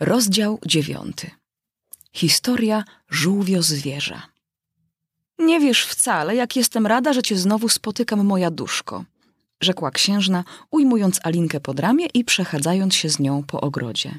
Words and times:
Rozdział 0.00 0.58
dziewiąty. 0.66 1.30
Historia 2.12 2.84
żółwio 3.10 3.62
zwierza. 3.62 4.22
Nie 5.38 5.60
wiesz 5.60 5.84
wcale, 5.86 6.36
jak 6.36 6.56
jestem 6.56 6.86
rada, 6.86 7.12
że 7.12 7.22
cię 7.22 7.36
znowu 7.36 7.68
spotykam, 7.68 8.24
moja 8.26 8.50
duszko, 8.50 9.04
rzekła 9.60 9.90
księżna, 9.90 10.44
ujmując 10.70 11.20
Alinkę 11.22 11.60
pod 11.60 11.80
ramię 11.80 12.06
i 12.14 12.24
przechadzając 12.24 12.94
się 12.94 13.08
z 13.08 13.18
nią 13.18 13.42
po 13.42 13.60
ogrodzie. 13.60 14.14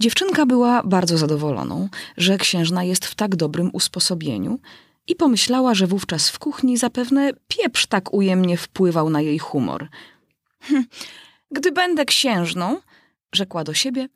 Dziewczynka 0.00 0.46
była 0.46 0.82
bardzo 0.82 1.18
zadowoloną, 1.18 1.88
że 2.16 2.38
księżna 2.38 2.84
jest 2.84 3.06
w 3.06 3.14
tak 3.14 3.36
dobrym 3.36 3.70
usposobieniu 3.72 4.58
i 5.06 5.16
pomyślała, 5.16 5.74
że 5.74 5.86
wówczas 5.86 6.28
w 6.28 6.38
kuchni 6.38 6.76
zapewne 6.76 7.30
pieprz 7.48 7.86
tak 7.86 8.14
ujemnie 8.14 8.56
wpływał 8.56 9.10
na 9.10 9.20
jej 9.20 9.38
humor. 9.38 9.88
Hm, 10.60 10.84
gdy 11.50 11.72
będę 11.72 12.04
księżną, 12.04 12.80
rzekła 13.32 13.64
do 13.64 13.74
siebie, 13.74 14.08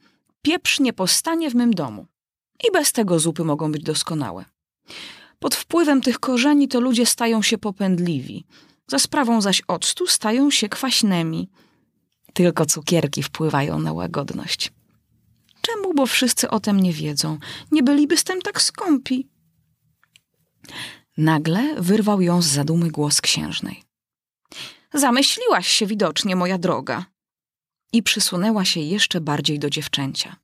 pieprz 0.46 0.80
nie 0.80 0.92
postanie 0.92 1.50
w 1.50 1.54
mym 1.54 1.74
domu. 1.74 2.06
I 2.68 2.72
bez 2.72 2.92
tego 2.92 3.18
zupy 3.18 3.44
mogą 3.44 3.72
być 3.72 3.82
doskonałe. 3.82 4.44
Pod 5.38 5.54
wpływem 5.54 6.00
tych 6.00 6.18
korzeni 6.18 6.68
to 6.68 6.80
ludzie 6.80 7.06
stają 7.06 7.42
się 7.42 7.58
popędliwi, 7.58 8.46
za 8.86 8.98
sprawą 8.98 9.40
zaś 9.40 9.62
octu 9.68 10.06
stają 10.06 10.50
się 10.50 10.68
kwaśnymi. 10.68 11.50
Tylko 12.32 12.66
cukierki 12.66 13.22
wpływają 13.22 13.78
na 13.78 13.92
łagodność. 13.92 14.72
Czemu, 15.60 15.94
bo 15.94 16.06
wszyscy 16.06 16.50
o 16.50 16.60
tym 16.60 16.80
nie 16.80 16.92
wiedzą? 16.92 17.38
Nie 17.72 17.82
byliby 17.82 18.16
z 18.16 18.24
tym 18.24 18.42
tak 18.42 18.62
skąpi. 18.62 19.28
Nagle 21.16 21.74
wyrwał 21.78 22.20
ją 22.20 22.42
z 22.42 22.46
zadumy 22.46 22.90
głos 22.90 23.20
księżnej. 23.20 23.82
Zamyśliłaś 24.94 25.68
się 25.68 25.86
widocznie, 25.86 26.36
moja 26.36 26.58
droga. 26.58 27.06
I 27.92 28.02
przysunęła 28.02 28.64
się 28.64 28.80
jeszcze 28.80 29.20
bardziej 29.20 29.58
do 29.58 29.70
dziewczęcia. 29.70 30.36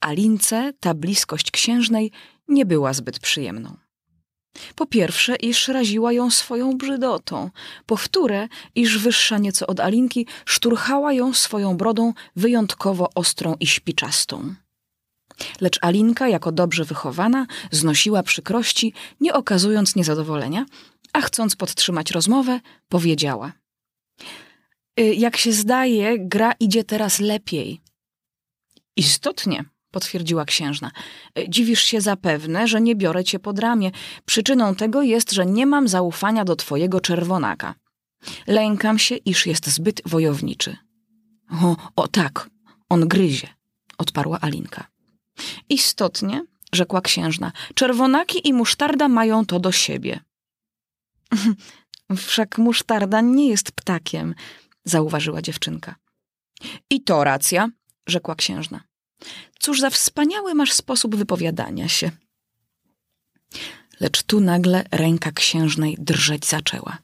Alince 0.00 0.72
ta 0.80 0.94
bliskość 0.94 1.50
księżnej 1.50 2.12
nie 2.48 2.66
była 2.66 2.92
zbyt 2.92 3.18
przyjemną. 3.18 3.76
Po 4.74 4.86
pierwsze, 4.86 5.36
iż 5.36 5.68
raziła 5.68 6.12
ją 6.12 6.30
swoją 6.30 6.72
brzydotą. 6.78 7.50
Po 7.86 7.96
wtóre, 7.96 8.48
iż 8.74 8.98
wyższa 8.98 9.38
nieco 9.38 9.66
od 9.66 9.80
Alinki, 9.80 10.26
szturchała 10.44 11.12
ją 11.12 11.34
swoją 11.34 11.76
brodą 11.76 12.12
wyjątkowo 12.36 13.10
ostrą 13.14 13.54
i 13.60 13.66
śpiczastą. 13.66 14.54
Lecz 15.60 15.78
Alinka, 15.82 16.28
jako 16.28 16.52
dobrze 16.52 16.84
wychowana, 16.84 17.46
znosiła 17.70 18.22
przykrości, 18.22 18.92
nie 19.20 19.34
okazując 19.34 19.96
niezadowolenia, 19.96 20.66
a 21.12 21.20
chcąc 21.20 21.56
podtrzymać 21.56 22.10
rozmowę, 22.10 22.60
powiedziała: 22.88 23.52
y, 25.00 25.14
Jak 25.14 25.36
się 25.36 25.52
zdaje, 25.52 26.18
gra 26.18 26.52
idzie 26.60 26.84
teraz 26.84 27.20
lepiej. 27.20 27.80
Istotnie, 28.96 29.64
potwierdziła 29.90 30.44
księżna. 30.44 30.90
Y, 31.38 31.46
dziwisz 31.48 31.82
się 31.82 32.00
zapewne, 32.00 32.68
że 32.68 32.80
nie 32.80 32.96
biorę 32.96 33.24
cię 33.24 33.38
pod 33.38 33.58
ramię. 33.58 33.90
Przyczyną 34.24 34.74
tego 34.74 35.02
jest, 35.02 35.32
że 35.32 35.46
nie 35.46 35.66
mam 35.66 35.88
zaufania 35.88 36.44
do 36.44 36.56
twojego 36.56 37.00
czerwonaka. 37.00 37.74
Lękam 38.46 38.98
się, 38.98 39.16
iż 39.16 39.46
jest 39.46 39.66
zbyt 39.66 40.02
wojowniczy. 40.06 40.76
O, 41.62 41.76
o 41.96 42.08
tak, 42.08 42.50
on 42.88 43.08
gryzie, 43.08 43.48
odparła 43.98 44.40
Alinka. 44.40 44.86
Istotnie, 45.68 46.44
rzekła 46.72 47.00
księżna, 47.00 47.52
czerwonaki 47.74 48.48
i 48.48 48.52
musztarda 48.52 49.08
mają 49.08 49.46
to 49.46 49.60
do 49.60 49.72
siebie. 49.72 50.20
Wszak 52.16 52.58
musztarda 52.58 53.20
nie 53.20 53.48
jest 53.48 53.72
ptakiem, 53.72 54.34
zauważyła 54.84 55.42
dziewczynka. 55.42 55.94
I 56.90 57.02
to 57.02 57.24
racja, 57.24 57.68
rzekła 58.06 58.34
księżna. 58.34 58.80
Cóż 59.58 59.80
za 59.80 59.90
wspaniały 59.90 60.54
masz 60.54 60.72
sposób 60.72 61.16
wypowiadania 61.16 61.88
się. 61.88 62.10
Lecz 64.00 64.22
tu 64.22 64.40
nagle 64.40 64.84
ręka 64.90 65.32
księżnej 65.32 65.96
drżeć 65.98 66.46
zaczęła. 66.46 66.98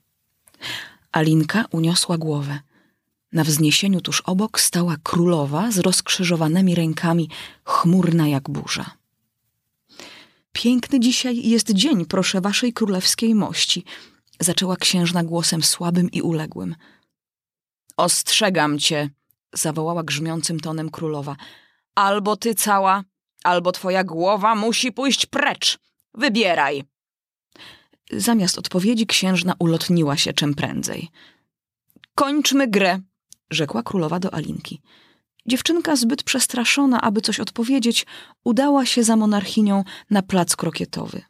Alinka 1.12 1.65
uniosła 1.71 2.19
głowę. 2.19 2.60
Na 3.32 3.44
wzniesieniu 3.44 4.00
tuż 4.00 4.21
obok 4.21 4.60
stała 4.60 4.97
królowa 5.03 5.71
z 5.71 5.78
rozkrzyżowanymi 5.78 6.75
rękami, 6.75 7.28
chmurna 7.65 8.28
jak 8.28 8.50
burza. 8.50 8.91
Piękny 10.53 11.00
dzisiaj 11.00 11.48
jest 11.48 11.71
dzień, 11.71 12.06
proszę 12.06 12.41
waszej 12.41 12.72
królewskiej 12.72 13.34
mości, 13.34 13.84
zaczęła 14.41 14.77
księżna 14.77 15.25
głosem 15.25 15.62
słabym 15.62 16.10
i 16.10 16.22
uległym. 16.22 16.75
Ostrzegam 17.97 18.78
cię, 18.78 19.10
zawołała 19.53 20.03
grzmiącym 20.03 20.61
tonem 20.61 20.91
królowa. 20.91 21.37
Albo 21.95 22.37
ty 22.37 22.55
cała, 22.55 23.05
albo 23.45 23.73
twoja 23.73 24.05
głowa 24.05 24.55
musi 24.55 24.93
pójść 24.93 25.27
precz. 25.27 25.79
Wybieraj. 26.15 26.85
Zamiast 28.13 28.59
odpowiedzi 28.59 29.07
księżna 29.07 29.55
ulotniła 29.59 30.17
się 30.17 30.33
czym 30.33 30.55
prędzej. 30.55 31.09
Kończmy 32.15 32.69
grę, 32.69 33.01
rzekła 33.51 33.83
królowa 33.83 34.19
do 34.19 34.35
Alinki. 34.35 34.81
Dziewczynka, 35.47 35.97
zbyt 35.97 36.23
przestraszona, 36.23 37.01
aby 37.01 37.21
coś 37.21 37.41
odpowiedzieć, 37.41 38.07
udała 38.45 38.87
się 38.87 39.05
za 39.05 39.17
monarchinią 39.17 39.84
na 40.11 40.23
plac 40.23 40.57
krokietowy. 40.57 41.23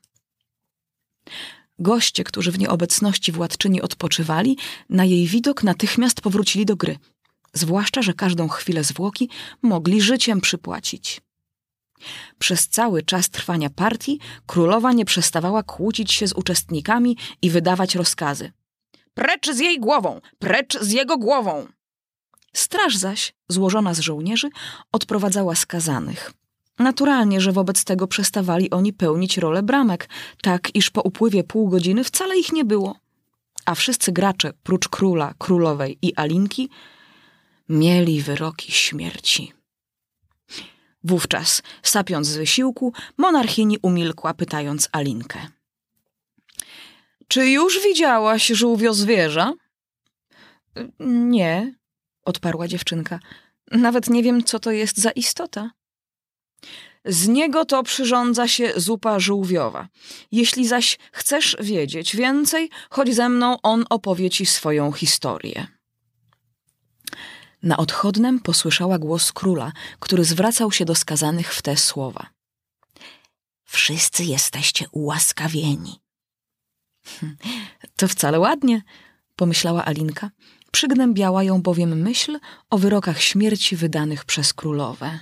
Goście, 1.78 2.25
którzy 2.25 2.53
w 2.53 2.59
nieobecności 2.59 3.33
władczyni 3.33 3.83
odpoczywali, 3.83 4.59
na 4.89 5.04
jej 5.04 5.27
widok 5.27 5.62
natychmiast 5.62 6.21
powrócili 6.21 6.66
do 6.66 6.77
gry, 6.77 6.99
zwłaszcza, 7.52 8.02
że 8.02 8.14
każdą 8.14 8.48
chwilę 8.48 8.84
zwłoki 8.84 9.28
mogli 9.62 10.02
życiem 10.02 10.40
przypłacić. 10.40 11.20
Przez 12.38 12.68
cały 12.68 13.02
czas 13.02 13.30
trwania 13.30 13.70
partii 13.70 14.20
królowa 14.46 14.92
nie 14.92 15.04
przestawała 15.04 15.62
kłócić 15.62 16.12
się 16.12 16.26
z 16.28 16.32
uczestnikami 16.32 17.16
i 17.42 17.50
wydawać 17.50 17.94
rozkazy. 17.94 18.52
Precz 19.14 19.50
z 19.50 19.58
jej 19.58 19.80
głową! 19.80 20.20
Precz 20.38 20.78
z 20.80 20.91
jego 20.91 21.18
głową! 21.18 21.66
Straż 22.52 22.96
zaś, 22.96 23.34
złożona 23.48 23.94
z 23.94 24.00
żołnierzy, 24.00 24.50
odprowadzała 24.92 25.54
skazanych. 25.54 26.32
Naturalnie, 26.78 27.41
że 27.41 27.52
wobec 27.52 27.84
tego 27.84 28.06
przestawali 28.06 28.70
oni 28.70 28.92
pełnić 28.92 29.38
rolę 29.38 29.62
bramek, 29.62 30.08
tak 30.42 30.74
iż 30.74 30.91
po 30.91 31.02
upływie 31.02 31.44
pół 31.44 31.68
godziny 31.68 32.04
wcale 32.04 32.38
ich 32.38 32.52
nie 32.52 32.64
było. 32.64 32.96
A 33.66 33.74
wszyscy 33.74 34.12
gracze, 34.12 34.52
prócz 34.62 34.88
króla, 34.88 35.34
królowej 35.38 35.98
i 36.02 36.14
Alinki, 36.14 36.68
mieli 37.68 38.22
wyroki 38.22 38.72
śmierci. 38.72 39.52
Wówczas, 41.04 41.62
sapiąc 41.82 42.26
z 42.26 42.36
wysiłku, 42.36 42.92
monarchini 43.18 43.78
umilkła, 43.82 44.34
pytając 44.34 44.88
Alinkę. 44.92 45.38
Czy 47.28 47.50
już 47.50 47.82
widziałaś 47.82 48.46
żółwio 48.46 48.94
zwierza? 48.94 49.52
Nie, 51.00 51.74
odparła 52.24 52.68
dziewczynka. 52.68 53.20
Nawet 53.70 54.10
nie 54.10 54.22
wiem, 54.22 54.44
co 54.44 54.58
to 54.58 54.70
jest 54.70 54.96
za 54.96 55.10
istota. 55.10 55.70
Z 57.04 57.28
niego 57.28 57.64
to 57.64 57.82
przyrządza 57.82 58.48
się 58.48 58.72
zupa 58.76 59.20
żółwiowa. 59.20 59.88
Jeśli 60.32 60.66
zaś 60.66 60.98
chcesz 61.12 61.56
wiedzieć 61.60 62.16
więcej, 62.16 62.70
chodź 62.90 63.14
ze 63.14 63.28
mną, 63.28 63.56
on 63.62 63.84
opowie 63.90 64.30
ci 64.30 64.46
swoją 64.46 64.92
historię. 64.92 65.66
Na 67.62 67.76
odchodnem 67.76 68.40
posłyszała 68.40 68.98
głos 68.98 69.32
króla, 69.32 69.72
który 70.00 70.24
zwracał 70.24 70.72
się 70.72 70.84
do 70.84 70.94
skazanych 70.94 71.54
w 71.54 71.62
te 71.62 71.76
słowa. 71.76 72.26
Wszyscy 73.64 74.24
jesteście 74.24 74.86
ułaskawieni. 74.92 76.00
To 77.96 78.08
wcale 78.08 78.40
ładnie, 78.40 78.82
pomyślała 79.36 79.84
Alinka. 79.84 80.30
Przygnębiała 80.72 81.42
ją 81.42 81.62
bowiem 81.62 82.02
myśl 82.02 82.38
o 82.70 82.78
wyrokach 82.78 83.22
śmierci 83.22 83.76
wydanych 83.76 84.24
przez 84.24 84.52
królowe. 84.52 85.18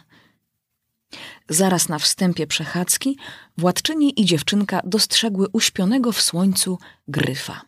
Zaraz 1.49 1.89
na 1.89 1.99
wstępie 1.99 2.47
przechadzki 2.47 3.19
władczyni 3.59 4.21
i 4.21 4.25
dziewczynka 4.25 4.81
dostrzegły 4.85 5.49
uśpionego 5.53 6.13
w 6.13 6.21
słońcu 6.21 6.79
gryfa. 7.09 7.63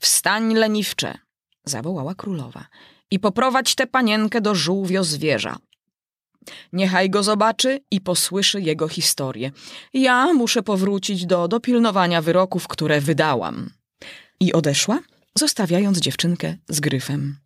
Wstań, 0.00 0.54
leniwcze, 0.54 1.18
zawołała 1.64 2.14
królowa, 2.14 2.66
i 3.10 3.18
poprowadź 3.18 3.74
tę 3.74 3.86
panienkę 3.86 4.40
do 4.40 4.54
żółwio 4.54 5.04
zwierza. 5.04 5.56
Niechaj 6.72 7.10
go 7.10 7.22
zobaczy 7.22 7.80
i 7.90 8.00
posłyszy 8.00 8.60
jego 8.60 8.88
historię. 8.88 9.50
Ja 9.94 10.32
muszę 10.32 10.62
powrócić 10.62 11.26
do 11.26 11.48
dopilnowania 11.48 12.22
wyroków, 12.22 12.68
które 12.68 13.00
wydałam. 13.00 13.70
I 14.40 14.52
odeszła, 14.52 14.98
zostawiając 15.34 15.98
dziewczynkę 15.98 16.56
z 16.68 16.80
gryfem. 16.80 17.36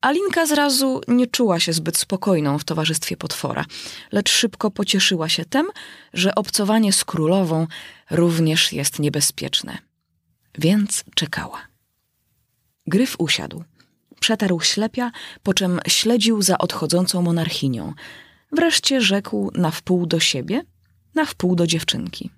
Alinka 0.00 0.46
zrazu 0.46 1.00
nie 1.08 1.26
czuła 1.26 1.60
się 1.60 1.72
zbyt 1.72 1.96
spokojną 1.96 2.58
w 2.58 2.64
towarzystwie 2.64 3.16
potwora, 3.16 3.64
lecz 4.12 4.30
szybko 4.30 4.70
pocieszyła 4.70 5.28
się 5.28 5.44
tym, 5.44 5.66
że 6.12 6.34
obcowanie 6.34 6.92
z 6.92 7.04
królową 7.04 7.66
również 8.10 8.72
jest 8.72 8.98
niebezpieczne. 8.98 9.78
Więc 10.58 11.04
czekała. 11.14 11.58
Gryf 12.86 13.16
usiadł. 13.18 13.64
Przetarł 14.20 14.60
ślepia, 14.60 15.10
po 15.42 15.54
czym 15.54 15.80
śledził 15.88 16.42
za 16.42 16.58
odchodzącą 16.58 17.22
monarchinią. 17.22 17.94
Wreszcie 18.52 19.00
rzekł 19.00 19.50
na 19.54 19.70
wpół 19.70 20.06
do 20.06 20.20
siebie, 20.20 20.62
na 21.14 21.24
wpół 21.24 21.56
do 21.56 21.66
dziewczynki. 21.66 22.30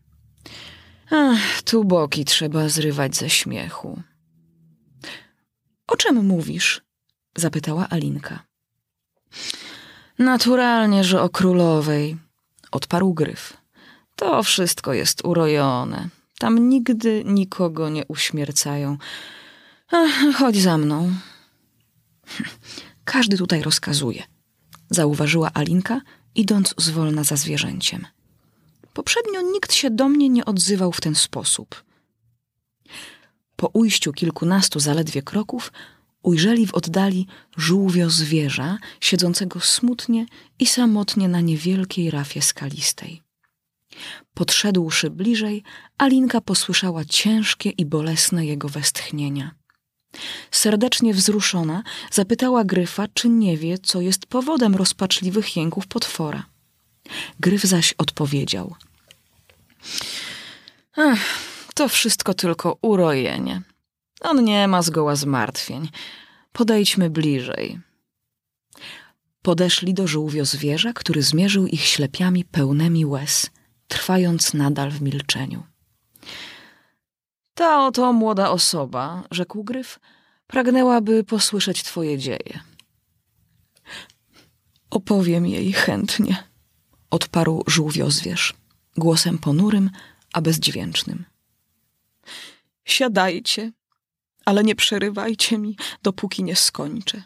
Ach, 1.10 1.62
tu 1.62 1.84
boki 1.84 2.24
trzeba 2.24 2.68
zrywać 2.68 3.16
ze 3.16 3.30
śmiechu. 3.30 4.02
O 5.86 5.96
czym 5.96 6.26
mówisz? 6.26 6.82
zapytała 7.36 7.88
Alinka. 7.88 8.44
Naturalnie, 10.18 11.04
że 11.04 11.22
o 11.22 11.28
królowej, 11.28 12.16
odparł 12.70 13.14
gryf. 13.14 13.56
To 14.16 14.42
wszystko 14.42 14.92
jest 14.92 15.24
urojone. 15.24 16.08
Tam 16.38 16.68
nigdy 16.68 17.22
nikogo 17.26 17.88
nie 17.88 18.04
uśmiercają. 18.06 18.98
Ach, 19.90 20.10
chodź 20.38 20.56
za 20.56 20.78
mną. 20.78 21.12
Każdy 23.04 23.38
tutaj 23.38 23.62
rozkazuje, 23.62 24.22
zauważyła 24.90 25.50
Alinka, 25.54 26.00
idąc 26.34 26.74
zwolna 26.78 27.24
za 27.24 27.36
zwierzęciem. 27.36 28.06
Poprzednio 28.94 29.40
nikt 29.42 29.72
się 29.72 29.90
do 29.90 30.08
mnie 30.08 30.28
nie 30.28 30.44
odzywał 30.44 30.92
w 30.92 31.00
ten 31.00 31.14
sposób. 31.14 31.84
Po 33.56 33.68
ujściu 33.68 34.12
kilkunastu 34.12 34.80
zaledwie 34.80 35.22
kroków 35.22 35.72
ujrzeli 36.22 36.66
w 36.66 36.74
oddali 36.74 37.26
żółwio 37.56 38.10
zwierza, 38.10 38.78
siedzącego 39.00 39.60
smutnie 39.60 40.26
i 40.58 40.66
samotnie 40.66 41.28
na 41.28 41.40
niewielkiej 41.40 42.10
rafie 42.10 42.42
skalistej. 42.42 43.22
Podszedłszy 44.34 45.10
bliżej, 45.10 45.62
Alinka 45.98 46.40
posłyszała 46.40 47.04
ciężkie 47.04 47.70
i 47.70 47.86
bolesne 47.86 48.46
jego 48.46 48.68
westchnienia. 48.68 49.59
Serdecznie 50.50 51.14
wzruszona, 51.14 51.82
zapytała 52.10 52.64
Gryfa, 52.64 53.08
czy 53.14 53.28
nie 53.28 53.56
wie, 53.56 53.78
co 53.78 54.00
jest 54.00 54.26
powodem 54.26 54.74
rozpaczliwych 54.74 55.56
jęków 55.56 55.86
potwora. 55.86 56.46
Gryf 57.40 57.62
zaś 57.62 57.94
odpowiedział. 57.98 58.74
To 61.74 61.88
wszystko 61.88 62.34
tylko 62.34 62.78
urojenie. 62.82 63.62
On 64.20 64.44
nie 64.44 64.68
ma 64.68 64.82
zgoła 64.82 65.16
zmartwień. 65.16 65.88
Podejdźmy 66.52 67.10
bliżej. 67.10 67.80
Podeszli 69.42 69.94
do 69.94 70.06
żółwio 70.06 70.44
zwierza, 70.44 70.92
który 70.92 71.22
zmierzył 71.22 71.66
ich 71.66 71.84
ślepiami 71.84 72.44
pełnymi 72.44 73.06
łez, 73.06 73.50
trwając 73.88 74.54
nadal 74.54 74.90
w 74.90 75.02
milczeniu. 75.02 75.62
Ta 77.60 77.86
oto 77.86 78.12
młoda 78.12 78.50
osoba, 78.50 79.22
rzekł 79.30 79.64
Gryf, 79.64 80.00
pragnęłaby 80.46 81.24
posłyszeć 81.24 81.82
twoje 81.82 82.18
dzieje. 82.18 82.60
Opowiem 84.90 85.46
jej 85.46 85.72
chętnie, 85.72 86.44
odparł 87.10 87.64
żółwio 87.66 88.10
zwierz, 88.10 88.54
głosem 88.96 89.38
ponurym, 89.38 89.90
a 90.32 90.40
bezdźwięcznym. 90.40 91.24
Siadajcie, 92.84 93.72
ale 94.44 94.64
nie 94.64 94.74
przerywajcie 94.74 95.58
mi, 95.58 95.76
dopóki 96.02 96.44
nie 96.44 96.56
skończę. 96.56 97.22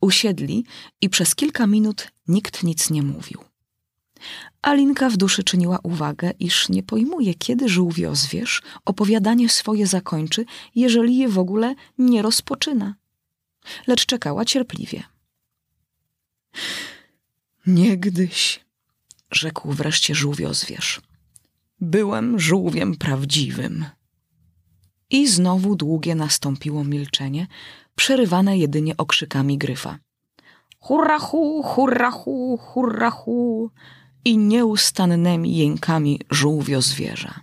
Usiedli 0.00 0.64
i 1.00 1.08
przez 1.08 1.34
kilka 1.34 1.66
minut 1.66 2.08
nikt 2.28 2.62
nic 2.62 2.90
nie 2.90 3.02
mówił. 3.02 3.49
Alinka 4.62 5.10
w 5.10 5.16
duszy 5.16 5.44
czyniła 5.44 5.78
uwagę, 5.82 6.30
iż 6.38 6.68
nie 6.68 6.82
pojmuje, 6.82 7.34
kiedy 7.34 7.68
żółwio 7.68 8.14
zwierz 8.14 8.62
opowiadanie 8.84 9.48
swoje 9.48 9.86
zakończy, 9.86 10.44
jeżeli 10.74 11.16
je 11.18 11.28
w 11.28 11.38
ogóle 11.38 11.74
nie 11.98 12.22
rozpoczyna. 12.22 12.94
Lecz 13.86 14.06
czekała 14.06 14.44
cierpliwie. 14.44 15.02
Niegdyś, 17.66 18.60
rzekł 19.30 19.72
wreszcie 19.72 20.14
żółwio 20.14 20.54
zwierz, 20.54 21.00
byłem 21.80 22.38
żółwiem 22.38 22.96
prawdziwym. 22.96 23.84
I 25.10 25.28
znowu 25.28 25.76
długie 25.76 26.14
nastąpiło 26.14 26.84
milczenie, 26.84 27.46
przerywane 27.94 28.58
jedynie 28.58 28.96
okrzykami 28.96 29.58
gryfa. 29.58 29.98
Hurra 30.78 31.18
hu, 31.18 31.62
hurra 31.62 32.10
hu, 32.10 32.56
hurra 32.56 33.10
hu 33.10 33.70
i 34.24 34.38
nieustannymi 34.38 35.56
jękami 35.56 36.20
żółwio 36.30 36.82
zwierza. 36.82 37.40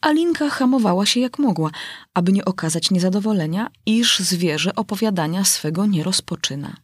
Alinka 0.00 0.50
hamowała 0.50 1.06
się 1.06 1.20
jak 1.20 1.38
mogła, 1.38 1.70
aby 2.14 2.32
nie 2.32 2.44
okazać 2.44 2.90
niezadowolenia, 2.90 3.70
iż 3.86 4.18
zwierzę 4.18 4.74
opowiadania 4.74 5.44
swego 5.44 5.86
nie 5.86 6.02
rozpoczyna. 6.02 6.76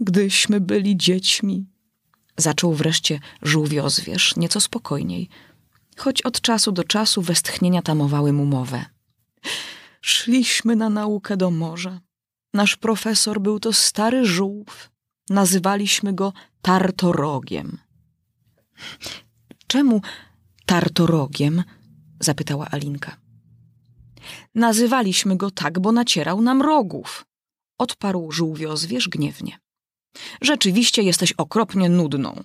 Gdyśmy 0.00 0.60
byli 0.60 0.96
dziećmi, 0.96 1.66
zaczął 2.36 2.74
wreszcie 2.74 3.20
żółwiozwierz 3.42 4.36
nieco 4.36 4.60
spokojniej, 4.60 5.28
choć 5.96 6.22
od 6.22 6.40
czasu 6.40 6.72
do 6.72 6.84
czasu 6.84 7.22
westchnienia 7.22 7.82
tamowały 7.82 8.32
mu 8.32 8.44
mowę. 8.44 8.84
Szliśmy 10.00 10.76
na 10.76 10.90
naukę 10.90 11.36
do 11.36 11.50
morza. 11.50 12.00
Nasz 12.54 12.76
profesor 12.76 13.40
był 13.40 13.60
to 13.60 13.72
stary 13.72 14.24
żółw, 14.24 14.90
Nazywaliśmy 15.30 16.12
go 16.12 16.32
Tartorogiem. 16.62 17.78
Czemu 19.66 20.00
Tartorogiem? 20.66 21.64
zapytała 22.20 22.66
Alinka. 22.70 23.16
Nazywaliśmy 24.54 25.36
go 25.36 25.50
tak, 25.50 25.80
bo 25.80 25.92
nacierał 25.92 26.40
nam 26.40 26.62
rogów, 26.62 27.26
odparł 27.78 28.32
żółwiozwierz 28.32 29.08
gniewnie. 29.08 29.58
Rzeczywiście 30.40 31.02
jesteś 31.02 31.32
okropnie 31.32 31.88
nudną. 31.88 32.44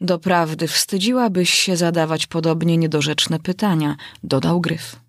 Doprawdy 0.00 0.68
wstydziłabyś 0.68 1.50
się 1.50 1.76
zadawać 1.76 2.26
podobnie 2.26 2.76
niedorzeczne 2.76 3.40
pytania, 3.40 3.96
dodał 4.22 4.60
Gryf 4.60 5.05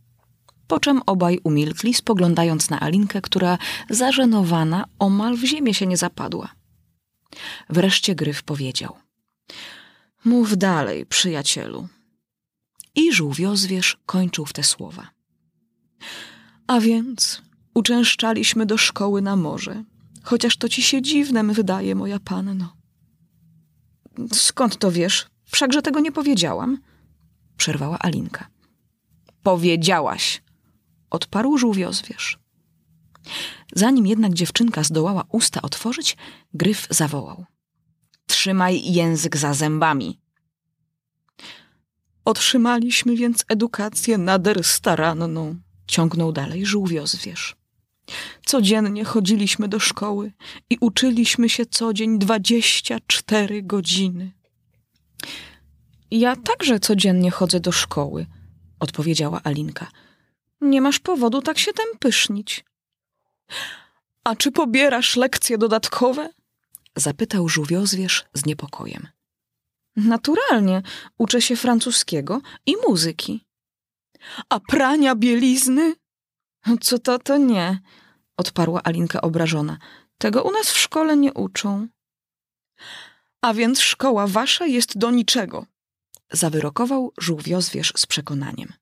po 0.68 0.80
czym 0.80 1.02
obaj 1.06 1.40
umilkli, 1.44 1.94
spoglądając 1.94 2.70
na 2.70 2.80
Alinkę, 2.80 3.22
która 3.22 3.58
zażenowana 3.90 4.86
omal 5.00 5.38
w 5.38 5.44
ziemię 5.44 5.74
się 5.74 5.88
nie 5.88 5.98
zapadła. 5.98 6.56
Wreszcie 7.70 8.16
Gryf 8.16 8.44
powiedział. 8.44 8.96
Mów 10.26 10.58
dalej, 10.58 11.06
przyjacielu. 11.06 11.88
I 12.96 13.14
żółwiozwierz 13.14 13.98
kończył 14.06 14.46
w 14.46 14.54
te 14.54 14.64
słowa. 14.64 15.08
A 16.68 16.80
więc 16.80 17.42
uczęszczaliśmy 17.74 18.66
do 18.66 18.78
szkoły 18.78 19.22
na 19.22 19.36
morze, 19.36 19.84
chociaż 20.24 20.58
to 20.58 20.70
ci 20.70 20.82
się 20.82 21.02
dziwnem 21.02 21.54
wydaje, 21.54 21.96
moja 21.96 22.20
panno. 22.20 22.78
Skąd 24.34 24.78
to 24.78 24.92
wiesz? 24.92 25.28
Wszakże 25.46 25.82
tego 25.82 26.00
nie 26.00 26.12
powiedziałam, 26.12 26.78
przerwała 27.58 28.00
Alinka. 28.00 28.48
Powiedziałaś, 29.44 30.42
odparł 31.10 31.58
żółwiozwierz. 31.58 32.40
Zanim 33.76 34.08
jednak 34.08 34.34
dziewczynka 34.34 34.84
zdołała 34.84 35.24
usta 35.32 35.62
otworzyć, 35.62 36.18
Gryf 36.54 36.88
zawołał. 36.90 37.46
Trzymaj 38.26 38.94
język 38.94 39.38
za 39.38 39.54
zębami. 39.54 40.20
Otrzymaliśmy 42.26 43.16
więc 43.16 43.46
edukację 43.50 44.18
nader 44.18 44.64
staranną, 44.64 45.56
ciągnął 45.88 46.32
dalej 46.32 46.66
żółwiozwierz. 46.66 47.56
Codziennie 48.46 49.06
chodziliśmy 49.06 49.68
do 49.68 49.80
szkoły 49.80 50.32
i 50.70 50.78
uczyliśmy 50.82 51.50
się 51.50 51.66
co 51.66 51.94
dzień 51.94 52.20
dwadzieścia 52.20 52.98
cztery 53.08 53.64
godziny. 53.64 54.32
Ja 56.12 56.36
także 56.36 56.80
codziennie 56.80 57.32
chodzę 57.32 57.60
do 57.60 57.72
szkoły, 57.72 58.26
odpowiedziała 58.80 59.42
Alinka. 59.44 59.88
Nie 60.62 60.82
masz 60.82 61.00
powodu 61.00 61.42
tak 61.42 61.60
się 61.60 61.74
tem 61.74 61.88
pysznić. 62.00 62.66
A 64.24 64.36
czy 64.36 64.52
pobierasz 64.52 65.16
lekcje 65.16 65.58
dodatkowe? 65.58 66.30
Zapytał 66.96 67.50
żółwiozwierz 67.50 68.26
z 68.34 68.46
niepokojem. 68.46 69.08
Naturalnie, 69.96 70.82
uczę 71.18 71.42
się 71.42 71.56
francuskiego 71.56 72.42
i 72.66 72.76
muzyki. 72.88 73.46
A 74.50 74.60
prania 74.60 75.16
bielizny? 75.16 75.96
Co 76.82 77.00
to, 77.00 77.20
to 77.20 77.38
nie, 77.38 77.80
odparła 78.38 78.84
Alinka 78.84 79.22
obrażona. 79.22 79.78
Tego 80.18 80.44
u 80.44 80.52
nas 80.52 80.72
w 80.72 80.78
szkole 80.78 81.18
nie 81.18 81.34
uczą. 81.34 81.88
A 83.42 83.54
więc 83.54 83.80
szkoła 83.80 84.28
wasza 84.28 84.66
jest 84.66 84.98
do 84.98 85.12
niczego, 85.12 85.66
zawyrokował 86.32 87.14
żółwiozwierz 87.18 87.94
z 87.96 88.06
przekonaniem. 88.06 88.74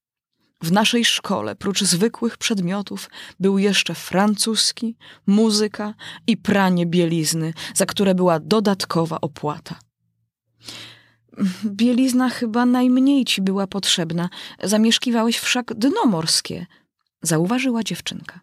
W 0.62 0.72
naszej 0.72 1.06
szkole, 1.06 1.56
prócz 1.56 1.84
zwykłych 1.84 2.38
przedmiotów, 2.38 3.10
był 3.40 3.58
jeszcze 3.58 3.96
francuski, 3.96 4.96
muzyka 5.28 5.94
i 6.28 6.38
pranie 6.38 6.86
bielizny, 6.86 7.54
za 7.74 7.86
które 7.86 8.16
była 8.16 8.40
dodatkowa 8.40 9.22
opłata. 9.22 9.80
Bielizna 11.66 12.30
chyba 12.30 12.66
najmniej 12.66 13.26
ci 13.26 13.42
była 13.42 13.68
potrzebna. 13.68 14.30
Zamieszkiwałeś 14.64 15.38
wszak 15.40 15.74
dno 15.74 16.06
morskie, 16.06 16.66
zauważyła 17.22 17.84
dziewczynka. 17.84 18.40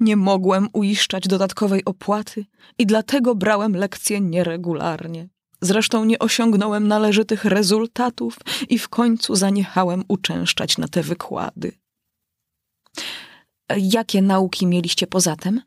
Nie 0.00 0.16
mogłem 0.16 0.68
uiszczać 0.72 1.28
dodatkowej 1.28 1.84
opłaty 1.84 2.46
i 2.78 2.86
dlatego 2.86 3.34
brałem 3.34 3.76
lekcje 3.76 4.20
nieregularnie. 4.20 5.28
Zresztą 5.64 6.04
nie 6.04 6.18
osiągnąłem 6.18 6.88
należytych 6.88 7.44
rezultatów 7.44 8.38
i 8.68 8.78
w 8.78 8.88
końcu 8.88 9.34
zaniechałem 9.34 10.04
uczęszczać 10.08 10.78
na 10.78 10.88
te 10.88 11.02
wykłady. 11.02 11.72
Jakie 13.76 14.22
nauki 14.22 14.66
mieliście 14.66 15.06
poza 15.06 15.36
tym? 15.36 15.62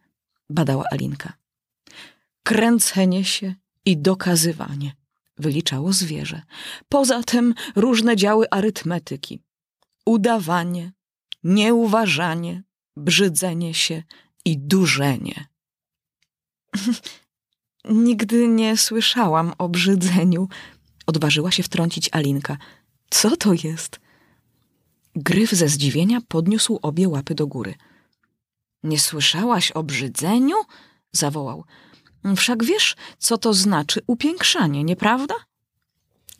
badała 0.50 0.84
Alinka. 0.92 1.34
Kręcenie 2.44 3.25
się 3.25 3.56
i 3.86 3.98
dokazywanie, 3.98 4.96
wyliczało 5.38 5.94
zwierzę. 5.94 6.42
Poza 6.89 7.24
tym 7.24 7.54
różne 7.75 8.16
działy 8.16 8.46
arytmetyki. 8.51 9.44
Udawanie, 10.06 10.92
nieuważanie, 11.44 12.63
brzydzenie 12.98 13.74
się 13.74 14.04
i 14.46 14.58
durzenie. 14.58 15.48
Nigdy 17.89 18.48
nie 18.48 18.77
słyszałam 18.77 19.53
o 19.58 19.70
brzydzeniu, 19.70 20.48
odważyła 21.06 21.51
się 21.51 21.63
wtrącić 21.63 22.10
Alinka. 22.12 22.58
Co 23.10 23.38
to 23.38 23.53
jest? 23.63 24.00
Gryf 25.15 25.51
ze 25.51 25.67
zdziwienia 25.67 26.20
podniósł 26.27 26.79
obie 26.82 27.10
łapy 27.10 27.36
do 27.36 27.48
góry. 27.48 27.75
Nie 28.84 29.00
słyszałaś 29.00 29.72
o 29.72 29.84
brzydzeniu? 29.84 30.56
zawołał. 31.12 31.63
Wszak 32.36 32.63
wiesz, 32.63 32.96
co 33.17 33.38
to 33.38 33.53
znaczy 33.53 34.01
upiększanie, 34.08 34.84
nieprawda? 34.84 35.36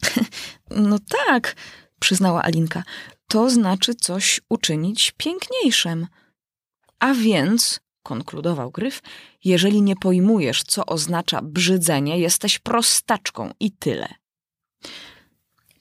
no 0.70 1.00
tak, 1.27 1.56
przyznała 2.00 2.44
Alinka. 2.44 2.84
To 3.27 3.50
znaczy 3.50 3.96
coś 3.96 4.42
uczynić 4.50 5.13
piękniejszym. 5.18 6.08
A 7.00 7.13
więc, 7.13 7.80
konkludował 8.08 8.72
Gryf, 8.72 9.02
jeżeli 9.44 9.82
nie 9.82 9.96
pojmujesz, 9.96 10.64
co 10.64 10.86
oznacza 10.86 11.42
brzydzenie, 11.42 12.20
jesteś 12.20 12.60
prostaczką 12.60 13.52
i 13.60 13.72
tyle. 13.72 14.08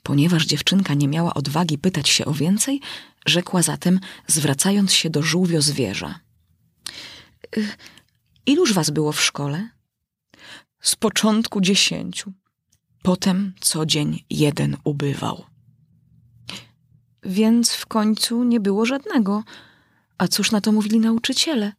Ponieważ 0.03 0.47
dziewczynka 0.47 0.95
nie 0.95 1.09
miała 1.09 1.35
odwagi 1.35 1.79
pytać 1.79 2.09
się 2.09 2.25
o 2.25 2.33
więcej, 2.33 2.81
rzekła 3.27 3.63
zatem, 3.63 4.01
zwracając 4.27 4.93
się 4.93 5.11
do 5.11 5.23
żółwio 5.23 5.63
zwierza. 5.63 6.21
Y, 7.57 7.69
iluż 8.47 8.73
was 8.73 8.91
było 8.91 9.13
w 9.13 9.21
szkole? 9.21 9.69
Z 10.81 10.97
początku 10.97 11.61
dziesięciu. 11.61 12.33
Potem 13.03 13.53
co 13.61 13.87
dzień 13.87 14.25
jeden 14.31 14.77
ubywał. 14.85 15.45
Więc 17.23 17.75
w 17.75 17.87
końcu 17.87 18.45
nie 18.45 18.61
było 18.61 18.87
żadnego. 18.87 19.45
A 20.19 20.29
cóż 20.29 20.51
na 20.51 20.61
to 20.61 20.73
mówili 20.73 20.99
nauczyciele? 21.01 21.73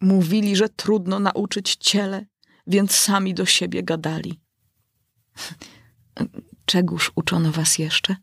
Mówili, 0.00 0.56
że 0.56 0.68
trudno 0.68 1.20
nauczyć 1.20 1.76
ciele, 1.76 2.26
więc 2.66 2.92
sami 2.92 3.34
do 3.34 3.46
siebie 3.46 3.82
gadali. 3.82 4.40
Czegóż 6.66 7.12
uczono 7.14 7.52
was 7.52 7.78
jeszcze? 7.78 8.16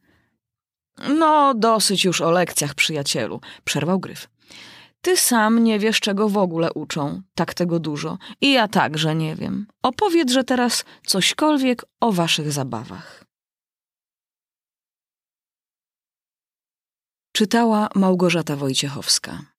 No, 1.18 1.54
dosyć 1.54 2.06
już 2.06 2.22
o 2.22 2.32
lekcjach, 2.32 2.76
przyjacielu, 2.76 3.42
przerwał 3.64 4.00
Gryf. 4.00 4.30
Ty 5.02 5.18
sam 5.18 5.64
nie 5.64 5.80
wiesz, 5.80 6.00
czego 6.00 6.30
w 6.30 6.38
ogóle 6.38 6.74
uczą, 6.74 7.22
tak 7.36 7.54
tego 7.54 7.80
dużo. 7.80 8.18
I 8.42 8.52
ja 8.52 8.68
także 8.68 9.16
nie 9.16 9.36
wiem. 9.36 9.68
Opowiedz, 9.82 10.32
że 10.32 10.44
teraz 10.44 10.86
cośkolwiek 11.06 11.86
o 12.00 12.12
waszych 12.12 12.52
zabawach. 12.52 13.26
Czytała 17.32 17.90
Małgorzata 17.96 18.56
Wojciechowska. 18.56 19.53